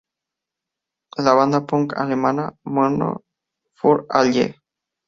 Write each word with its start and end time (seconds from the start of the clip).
La 1.25 1.35
banda 1.35 1.63
Punk 1.67 1.93
Alemana 1.95 2.51
Mono 2.63 3.21
für 3.75 4.07
Alle! 4.09 4.55